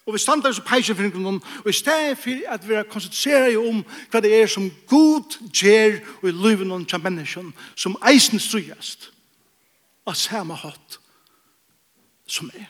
[0.05, 3.57] Og vi standa så peisje for noen, og i stedet for at vi er konsentrere
[3.57, 8.41] om hva det er som god gjer og i livet noen kja menneskjen som eisen
[8.41, 9.09] strujast
[10.05, 10.99] av samme hatt
[12.27, 12.65] som er.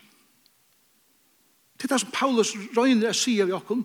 [1.76, 3.82] Det er det som Paulus røyner å si av jokken.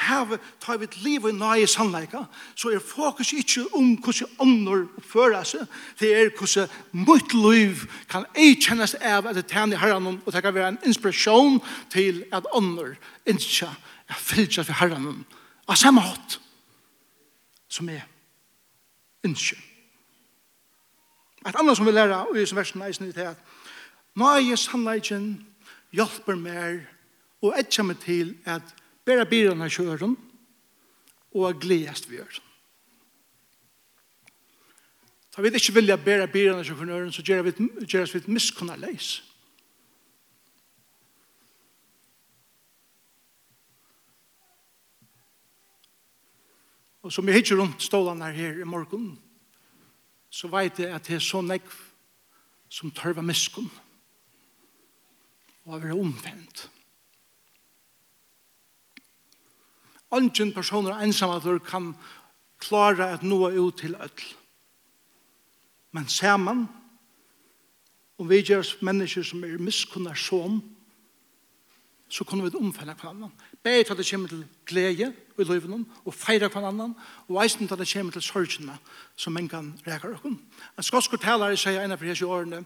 [0.00, 2.22] Her tar vi et liv og nøye sannleika,
[2.56, 5.66] så er fokus ikke om hvordan ånder oppfører seg,
[6.00, 6.72] det er hvordan
[7.04, 10.80] mitt liv kan ei kjennes av at det tjener herren og det kan være en
[10.88, 11.60] inspirasjon
[11.92, 12.96] til at ånder
[13.28, 15.26] ikke er fyllt for herren
[15.68, 16.38] av samme hatt
[17.68, 18.06] som er
[19.24, 19.60] ikke.
[21.44, 23.52] Et annet som vi lærer i versen er i snitt er at
[24.14, 25.28] Nøye er sannleggen,
[25.94, 26.80] hjelper mer,
[27.42, 28.74] og jeg kommer til at
[29.04, 30.14] bare bilen av kjøren,
[31.34, 32.40] og jeg gledest vi gjør.
[35.34, 37.54] Da vi ikke vilja bare bilen av kjøren, så gjør vi
[37.90, 39.16] gjør vi et miskunnet leis.
[47.04, 49.18] Og som jeg hittir rundt stålene her i morgen,
[50.30, 51.74] så vet jeg at det er så nekv
[52.72, 53.68] som tørva miskunn
[55.64, 56.68] og å være omvendt.
[60.14, 61.94] Ongen personer ensamheter kan
[62.62, 64.28] klara at nå ut til ødel.
[65.94, 66.68] Men sammen,
[68.18, 70.60] om vi gjør mennesker som er miskunnar sånn,
[72.14, 73.30] så kunne vi omfelle hverandre.
[73.64, 76.92] Begge til det kommer til glede i livet og feire hverandre,
[77.28, 78.78] og eisen til det kommer til sorgene
[79.16, 80.36] som en kan reka reker.
[80.78, 82.64] En skotsk taler sier en av disse årene,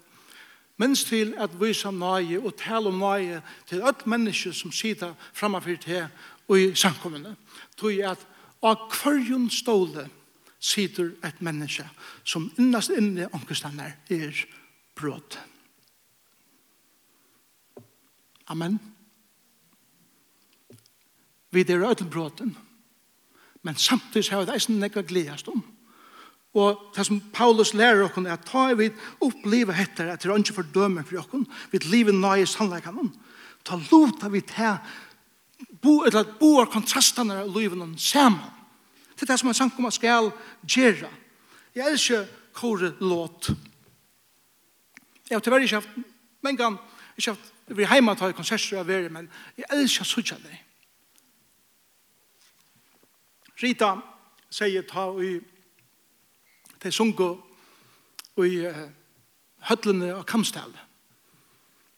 [0.79, 5.87] minst til at vise nøye og tale om nøye til alle mennesker som sitter framfor
[5.87, 6.09] her
[6.49, 7.37] og i samkommende.
[7.77, 8.27] Tog at
[8.63, 10.09] av kvarjon ståle
[10.59, 11.87] sitter et menneske
[12.25, 14.45] som innast inne omkostene er
[14.99, 15.39] brot.
[18.49, 18.79] Amen.
[21.51, 22.57] Vi er ødelbråten,
[23.63, 25.63] men samtidig har vi det eisen nekka gledast om.
[26.57, 28.89] Og det som Paulus lærer oss er at ta vi
[29.25, 33.11] oppleve etter at det er ikke fordømme for oss, vi lever nøye sannleikene.
[33.65, 34.79] Ta lota vi til
[35.83, 38.41] bo, eller at bo boer kontrastene av livene sammen.
[39.15, 40.31] Det er det som en sankumma skal
[40.63, 41.11] gjøre.
[41.75, 43.51] Jeg elsker kore låt.
[45.29, 45.99] Jeg har tilverre ikke haft,
[46.43, 46.79] men gang,
[47.17, 50.57] ikke haft, vi er hjemme til konserter av verden, men jeg elsker suttja det
[53.59, 53.97] Rita
[54.55, 55.33] sier ta i
[56.83, 57.33] De sunko
[58.39, 58.85] i uh,
[59.69, 60.73] høtlene og kamstal.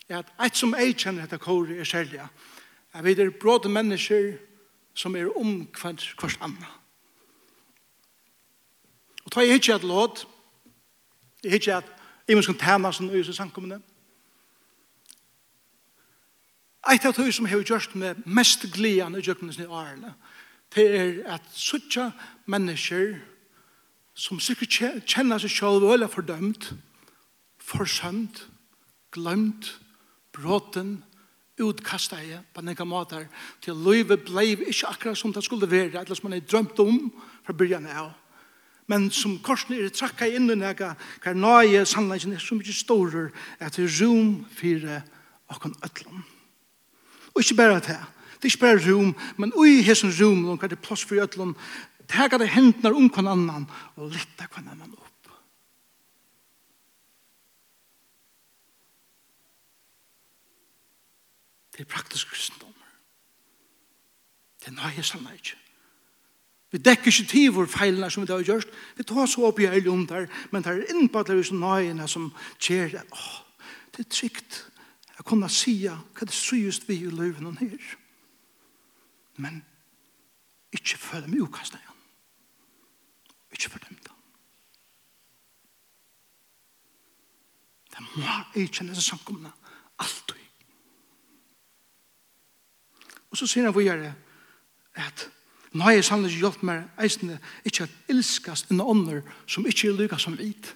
[0.09, 2.21] At et som jeg kjenner etter kore er særlig,
[2.93, 4.33] at vi er bråde mennesker
[4.95, 6.67] som er omkvært kvart anna.
[9.25, 10.27] Og ta jeg ikke et låt,
[11.45, 11.97] jeg ikke et
[12.31, 13.81] jeg må skal tæna som øyse samkommende.
[16.91, 20.15] Eit av tøy som hefur gjort med mest glian i jøkkenes i årene,
[20.75, 22.11] det er at suttja
[22.47, 23.19] mennesker
[24.21, 26.73] som sikkert kjenner seg selv og er fordømt,
[27.61, 28.43] forsømt,
[29.15, 29.71] glemt,
[30.37, 30.99] bråten,
[31.61, 33.27] utkastet jeg på nekka måter
[33.65, 37.11] til livet blei ikke akkurat som det skulle være, eller som man er drømt om
[37.45, 38.13] fra byrjan av.
[38.89, 43.29] Men som korsene er trakka inn i nekka, hver nøye sannleggen er så mye større
[43.61, 44.89] at det er rom for
[45.57, 46.25] åkken øtlom.
[47.35, 48.01] Og ikke bare det,
[48.41, 51.21] det er ikke bare rom, men ui hesson rom, og hva det er plass for
[51.23, 51.55] øtlom,
[52.11, 55.07] Tega det hendene om hver annan og lytta hver annan opp.
[61.71, 62.89] Det er praktisk kristendommer.
[64.61, 65.55] Det er nøye sannhet.
[66.71, 68.69] Vi dekker ikke tid hvor feilene som vi har gjort.
[68.99, 72.09] Vi tar så opp i hele om der, men det er innbadler vi som nøyene
[72.09, 73.03] som kjer det.
[73.11, 73.33] Åh,
[73.97, 74.61] det er trygt.
[75.17, 77.97] Jeg kunne si hva det syest vi i løven her.
[79.41, 79.63] Men
[80.73, 81.90] ikke føle meg ukastet
[83.53, 84.19] ikke fordømt han.
[87.91, 89.53] Det må jeg kjenne seg samkomne
[90.01, 90.41] alt og
[93.31, 94.15] Og så sier han vi gjør det
[95.01, 95.29] at
[95.71, 100.01] Nå har jeg sannlig gjort meg eisende ikke at ilskast en ånder som ikke er
[100.01, 100.73] lykka som vit.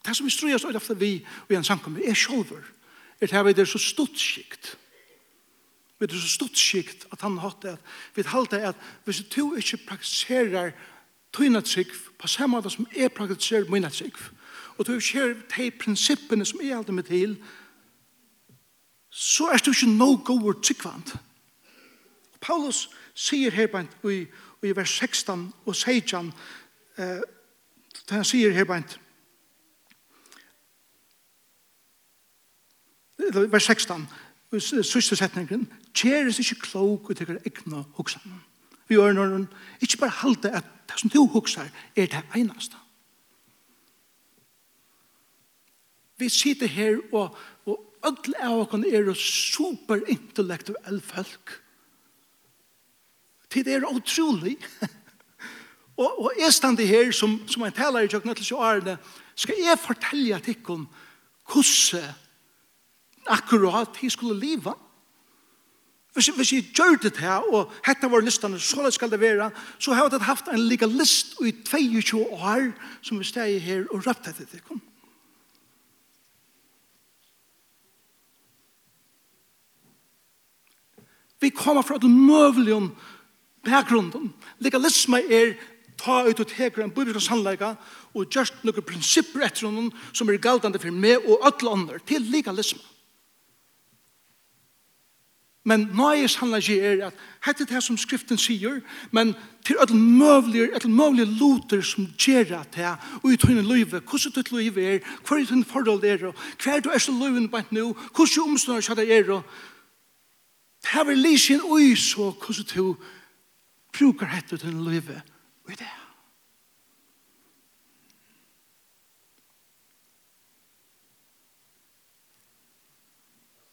[0.00, 2.64] Det som vi strøyast øyne ofte vi og en samkommer er sjolver.
[3.20, 4.78] Er det her vi er så stort skikt
[6.12, 7.76] vi er så stort skikt at han har det
[8.14, 10.72] vi halter at hvis du ikke praktiserer
[11.32, 14.18] tøyna trygg på samme måte som jeg praktiserer mine trygg
[14.78, 17.38] og du ser de prinsippene som jeg halter med til
[19.10, 21.12] så er du ikke no goer tryggvand.
[22.40, 24.26] Paulus sier her bænt i,
[24.66, 26.32] i vers 16 og 16
[26.98, 27.20] eh,
[28.10, 28.98] han sier her bænt
[33.32, 34.08] vers 16
[34.60, 38.42] sørste setningen, kjæres ikke klok og tykker egna hoksanen.
[38.88, 39.48] Vi gjør når hun
[39.80, 42.76] ikke bare halte at det som du hoksar er det eneste.
[46.18, 47.36] Vi sitter her og,
[47.66, 51.60] og alle av oss er super superintellektuelle folk.
[53.54, 54.56] Det er utrolig.
[56.02, 58.98] og, og jeg stand her som, som en taler i Jøkken til årene,
[59.34, 60.86] skal jeg fortelle til dere
[61.44, 62.23] hvordan
[63.26, 64.74] akkurat de skulle leva.
[66.14, 69.94] Hvis, hvis jeg gjør det her, og hette var listene, så skal det være, så
[69.94, 72.70] har jeg haft en lika list i 22 år,
[73.02, 74.62] som vi steg her og røpte etter det.
[74.62, 74.82] Kom.
[81.40, 82.90] Vi kommer fra den møvelige
[83.64, 84.32] bakgrunden.
[84.58, 85.56] Legalisme er
[85.98, 87.74] ta ut og teker en biblisk sannleika
[88.14, 92.22] og gjørst noen prinsipper etter noen som er galdande for meg og alle andre til
[92.32, 92.93] legalisme.
[95.64, 98.82] Men nøyes handler ikke er at hette det som skriften sier,
[99.16, 99.32] men
[99.64, 102.90] til alle møvlige, alle møvlige loter som gjør at det,
[103.22, 106.84] og i tøyne løyve, hvordan ditt løyve er, hva er din forhold er, hva er
[106.84, 109.40] du er så løyven på nå, hvordan omstående ikke det er,
[110.84, 112.96] det her vil lyse inn ui så hvordan du
[113.94, 115.22] bruker hette din løyve,
[115.64, 115.88] og i det.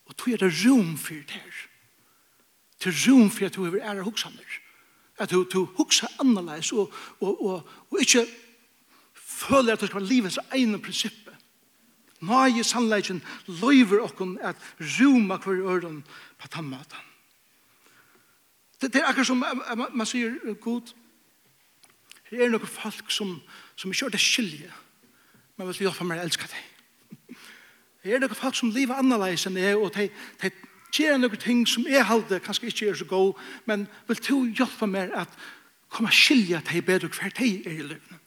[0.08, 1.71] Og tog er det rom for det her
[2.82, 4.58] til rum for at du er ære hoksaner.
[5.18, 8.26] At du, du hoksa annerledes og, og, og, og ikke
[9.14, 11.36] føler at du skal være livets egne prinsippe.
[12.22, 16.04] Nøye sannleggen løyver okken at ruma hver øren
[16.38, 16.98] på tammata.
[18.82, 20.94] Det, det er akkurat som man, man sier god,
[22.32, 23.36] det er noen folk som,
[23.76, 24.70] som ikke er det skilje,
[25.58, 27.38] men vil hjelpe meg å elske deg.
[28.02, 30.08] Det er noen folk som lever annerledes enn jeg, og de,
[30.42, 30.52] de,
[30.92, 33.34] gjør noen ting som jeg halde, kanskje ikke er så god,
[33.66, 35.30] men vil du hjelpe meg at
[35.92, 38.18] komme og skilje deg bedre hver tid er i livet.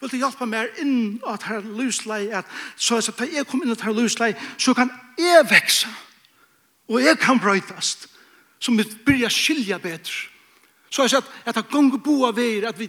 [0.00, 3.80] Vil du hjelpe meg inn og ta lyslei, at så at jeg kommer inn og
[3.80, 5.90] ta lyslei, så kan jeg vekse,
[6.88, 8.08] og jeg kan brøytast,
[8.60, 10.28] som vi byrja skilja bedre.
[10.90, 12.88] Så jeg sier at, at det gonger bo av veier, at vi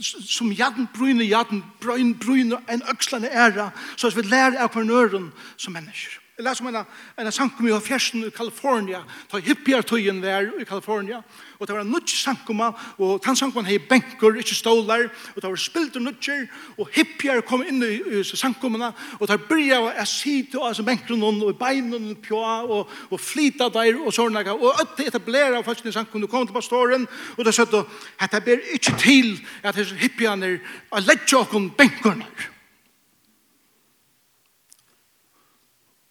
[0.00, 5.30] som jaden brune, jaden brune, brune, en økslande æra, så at vi lærer av hverandre
[5.56, 6.16] som mennesker.
[6.40, 6.84] Jeg leser om en,
[7.20, 11.18] en sankum i fjersen i Kalifornia, ta hippiartøyen der i Kalifornia,
[11.58, 15.02] og det var en nudge sankuma, og den sankuma hei benker, ikke stålar,
[15.34, 16.46] og det var spilt og nudger,
[16.78, 18.88] og hippier kom inn i, i sankumene,
[19.18, 23.98] og det byrja av asito, altså benker noen, og beinen på, og, og flita der,
[24.00, 27.04] og sånne, og øtte etablera av folk i og kom til pastoren,
[27.36, 27.68] og det sa,
[28.16, 32.48] at det ber ikke til at hippierne er ledja okon benkernar,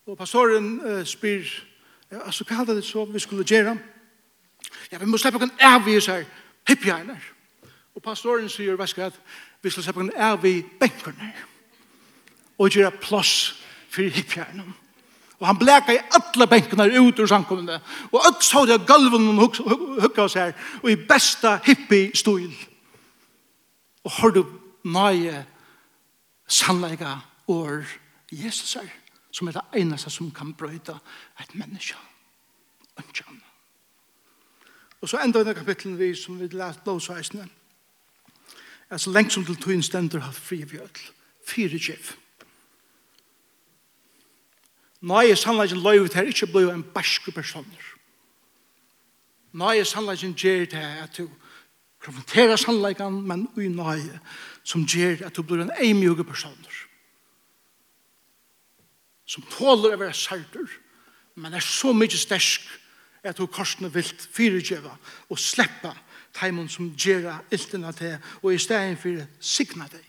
[0.10, 1.46] Og pastoren uh, spyr,
[2.12, 3.76] ja, altså, hva hadde det så vi skulle gjøre?
[4.92, 6.26] Ja, vi må slippe noen av i seg
[6.66, 7.28] hippjegner.
[7.94, 9.14] Og pastoren sier, hva skal
[9.62, 11.30] vi skal slippe noen av i benkene
[12.58, 13.34] og gjøre plass
[13.92, 14.74] for hippjegnene.
[15.40, 17.78] Og han bleka i alle benkene ut ur samkommende.
[18.10, 19.62] Og alt så det gulven og
[20.02, 20.56] hukka oss her.
[20.82, 22.50] Og i besta hippie-stil.
[24.04, 24.42] Og har du
[24.84, 25.46] nøye
[26.50, 27.86] sannleika år
[28.32, 28.90] Jesus er
[29.32, 30.98] som er det eneste som kan brøyta
[31.40, 31.98] et menneske.
[33.00, 33.42] Ønskan.
[35.02, 37.48] Og så enda denne kapitlen vi som vi lærte blåsveisene.
[38.90, 41.06] Altså lengt som til tøyen stender har fri vi ødel.
[41.46, 42.16] Fyre kjev.
[45.02, 47.86] Nei, sannleggen løyvet her ikke blei en barske personer.
[49.56, 51.30] Nei, sannleggen gjør det at du
[52.04, 54.02] konfronterer sannleggen, men ui nei,
[54.64, 56.84] som gjør at du blir en eimjuge personer
[59.30, 60.70] som tåler å være sarter,
[61.38, 62.66] men er så mye stersk
[63.24, 64.92] at hun korsene vil fyregjøve
[65.30, 65.92] og slippe
[66.36, 70.06] teimen som gjør iltene til, og i stedet for signa deg.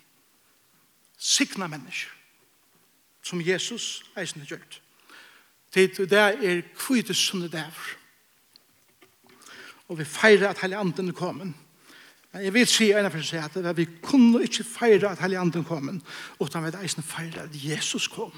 [1.20, 2.12] Signa mennesker,
[3.22, 4.80] som Jesus eisende gjørt.
[5.74, 7.96] Det er kvite sunne dæver.
[9.90, 11.52] Og vi feirer at hele anden er kommet.
[12.32, 15.38] Men jeg vil si en av for seg at vi kunne ikke feire at hele
[15.38, 15.90] anden kom,
[16.40, 17.66] utan vi eisende feire at Jesus.
[17.74, 18.32] Jesus kom.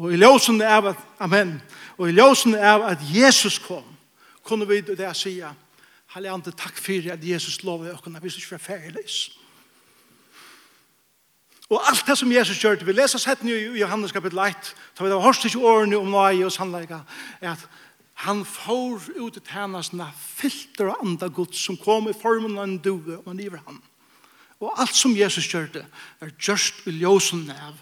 [0.00, 1.58] Og i ljósen av at, amen,
[1.98, 3.84] og i ljósen av at Jesus kom,
[4.42, 5.58] kunne vi det jeg sier,
[6.12, 9.20] Halleande, takk fyrir at Jesus lovet dere, vi skal ikke være ferdigleis.
[11.72, 15.12] Og alt det som Jesus gjør, vi leser sett i Johannes kapitel 1, da vi
[15.12, 17.00] da hørst ikke årene om nøye og sannleika,
[17.40, 17.64] er at
[18.26, 22.76] han får ut i tænasene filter og andre gods som kom i formen av en
[22.76, 23.80] due, og han giver han.
[24.60, 25.86] Og alt som Jesus gjør det,
[26.20, 27.80] er gjørst i ljósen av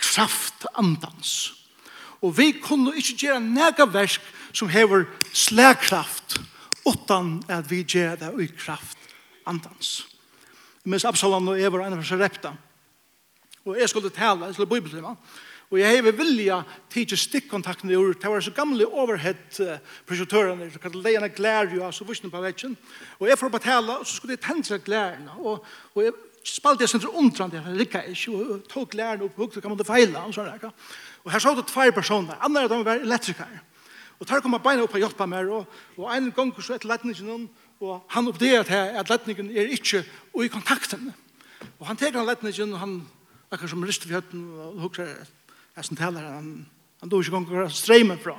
[0.00, 1.52] kraft andans.
[2.20, 6.40] Og vi kunne ikke gjøre nega versk som hever slagkraft
[6.88, 8.98] utan at vi gjør det i kraft
[9.46, 10.06] andans.
[10.84, 12.54] Mens Absalom og Eva er en av seg repta.
[13.68, 15.14] Og jeg skulle tale, jeg skulle bibeltima.
[15.70, 16.56] Og jeg hever vilja
[16.90, 19.76] tidsi stikkontakten i ur, det var så gamle overhead uh,
[20.08, 22.74] projektørene, så kallet leierne glær jo, så vursene på vetsjen.
[23.20, 25.36] Og jeg får betala, og så skulle jeg tenne seg glærene.
[25.38, 25.62] Og,
[25.94, 29.70] og jeg spalte jeg sindre undrande, jeg rikka ikke, og tok lærne opp, og kan
[29.70, 30.70] man det feila, og sånn der.
[31.24, 33.60] Og her så det tvær personer, andre av dem var elektrikere.
[34.20, 37.48] Og der kom beina opp og hjelpa meg, og, og en gang så etter letningen,
[37.80, 40.02] og han oppdager til at letningen er ikke
[40.44, 41.08] i kontakten.
[41.78, 42.98] Og han teker letningen, og han
[43.50, 44.36] akkur som rister for
[44.66, 45.14] og hukser,
[45.76, 46.66] jeg som taler, han,
[47.00, 48.36] han dog ikke gong hva streimen fra.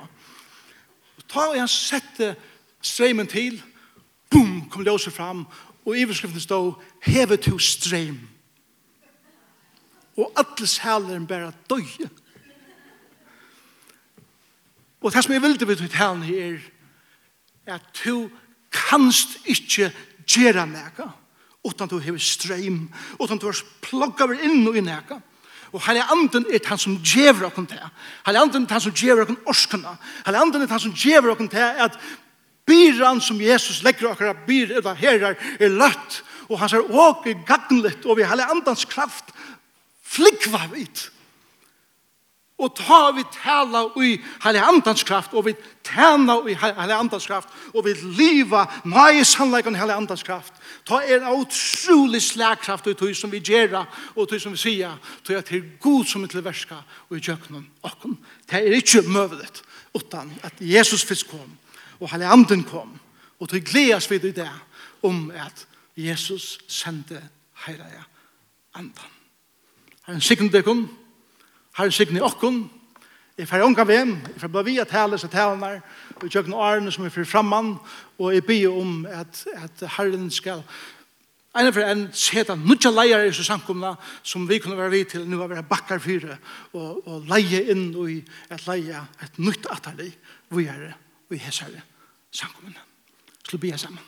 [1.18, 2.34] Og ta og han sette
[2.82, 3.58] streimen til,
[4.30, 5.44] boom, kom løse fram,
[5.86, 6.72] Og iverskriften stod,
[7.02, 8.20] hevet to streim.
[10.16, 12.10] Og alles hælen bare døye.
[15.02, 16.58] Og det som jeg vil vilde vidt hælen her,
[17.66, 18.30] er at du
[18.72, 19.92] kanst ikke
[20.26, 21.08] gjøre nækka,
[21.64, 25.20] utan du hever streim, utan du har plogga over inn og inn nækka.
[25.72, 27.80] Og heilig anden er han som djever okken til.
[28.26, 29.96] Heilig anden er han som djever okken orskene.
[30.26, 31.96] Heilig anden er han som djever okken til at
[32.66, 38.04] Byran som Jesus legger akkurat byr eller herrar er løtt, og han ser åke gagnlet,
[38.06, 39.32] og vi heller andans kraft
[40.12, 41.08] flikva vidt.
[42.62, 44.12] Og ta vi tala i
[44.44, 45.54] heller andans kraft, og vi
[45.86, 50.60] tjena i heller andans kraft, og vi liva mai sannleikon heller andans kraft.
[50.86, 53.82] Ta er en utrolig slagkraft i tog som vi gjerra,
[54.14, 54.94] og tog som vi sier,
[55.24, 58.14] tog at det er god som er til verska, og i kjøkkenen okken.
[58.46, 59.62] Det er ikke møvelet,
[59.96, 61.58] utan at Jesus fisk kom,
[62.02, 62.98] og hele anden kom.
[63.40, 64.50] Og til gledes vi i det
[65.02, 67.22] om at Jesus sendte
[67.66, 68.04] heilige
[68.74, 70.20] andan.
[70.20, 70.88] sikkert sikten
[71.76, 72.70] Her er sikten i okken,
[73.38, 75.78] Jeg får unga vem, jeg får bare via tale seg talene,
[76.16, 77.78] og jeg kjøkken årene som er fer framman,
[78.18, 80.62] og jeg byr om at, at Herren skal
[81.52, 83.90] Ein av en seta nutja leier i samkomna
[84.24, 86.38] som vi kunne være vid til nu å være bakkar fyre
[86.72, 88.14] og, og leie inn i
[88.48, 90.08] et leie et nytt atali
[90.48, 90.94] vi er
[91.28, 91.82] og i hessare
[92.32, 92.76] samkommun.
[93.44, 94.00] Skal bia sammen.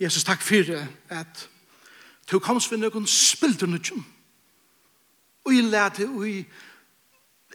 [0.00, 1.48] Jesus, takk fyrir at
[2.30, 4.04] du komst vi noen spilder nødgjum.
[5.44, 6.38] Og i lærte og i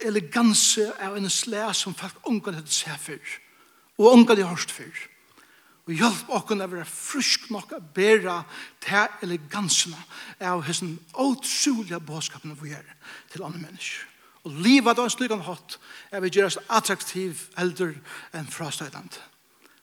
[0.06, 3.32] eleganse av en slæ som folk ungan hadde seg før.
[3.98, 5.00] Og ungan hadde hørt før.
[5.88, 8.36] Og hjelp åkken å være frysk nok å bære
[8.84, 9.98] til elegansene
[10.46, 12.94] av hessen åtsulige bådskapene vi gjør
[13.32, 14.09] til andre mennesker.
[14.44, 15.76] Og livet av en slik han hatt
[16.10, 17.92] er vi gjør oss attraktiv eldre
[18.36, 19.18] enn frastøydand.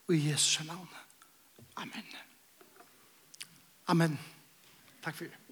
[0.07, 0.89] Og i Jesu navn.
[1.77, 2.07] Amen.
[3.87, 4.17] Amen.
[5.03, 5.46] Takk for det.